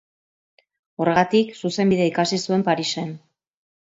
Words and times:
Horregatik, 1.03 1.51
zuzenbidea 1.59 2.09
ikasi 2.13 2.39
zuen 2.47 2.63
Parisen. 2.69 3.13